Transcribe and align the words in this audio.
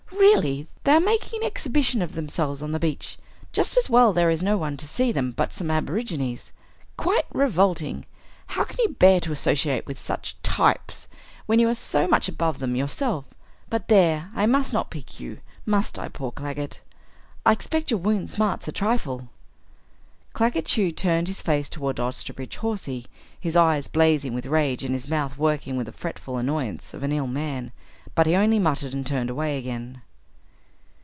"Really. 0.33 0.67
They 0.83 0.93
are 0.93 0.99
making 0.99 1.41
an 1.41 1.47
exhibition 1.47 2.01
of 2.01 2.13
themselves 2.13 2.61
on 2.61 2.71
the 2.73 2.79
beach. 2.79 3.17
Just 3.51 3.75
as 3.77 3.89
well 3.89 4.13
there 4.13 4.29
is 4.29 4.41
no 4.43 4.55
one 4.57 4.77
to 4.77 4.87
see 4.87 5.11
but 5.11 5.51
some 5.51 5.69
aborigines. 5.71 6.51
Quite 6.95 7.25
revolting. 7.33 8.05
How 8.47 8.63
can 8.63 8.77
you 8.79 8.89
bear 8.89 9.19
to 9.21 9.31
associate 9.31 9.85
with 9.87 9.97
such 9.99 10.35
types, 10.41 11.07
when 11.47 11.59
you 11.59 11.67
are 11.69 11.75
so 11.75 12.07
much 12.07 12.29
above 12.29 12.59
them 12.59 12.75
yourself 12.75 13.25
but 13.69 13.87
there, 13.87 14.29
I 14.35 14.45
must 14.45 14.71
not 14.71 14.89
pique 14.89 15.19
you, 15.19 15.39
must 15.65 15.97
I, 15.99 16.07
poor 16.07 16.31
Claggett? 16.31 16.81
I 17.45 17.51
expect 17.51 17.89
your 17.91 17.99
wound 17.99 18.29
smarts 18.29 18.67
a 18.67 18.71
trifle?" 18.71 19.27
Claggett 20.33 20.65
Chew 20.65 20.91
turned 20.91 21.27
his 21.27 21.41
face 21.41 21.67
toward 21.67 21.99
Osterbridge 21.99 22.57
Hawsey, 22.57 23.05
his 23.39 23.55
eyes 23.55 23.87
blazing 23.87 24.33
with 24.33 24.45
rage 24.45 24.83
and 24.83 24.93
his 24.93 25.09
mouth 25.09 25.37
working 25.37 25.77
with 25.77 25.87
the 25.87 25.91
fretful 25.91 26.37
annoyance 26.37 26.93
of 26.93 27.03
an 27.03 27.11
ill 27.11 27.27
man, 27.27 27.71
but 28.15 28.27
he 28.27 28.35
only 28.35 28.59
muttered 28.59 28.93
and 28.93 29.05
turned 29.05 29.29
away 29.29 29.57
again. 29.57 30.01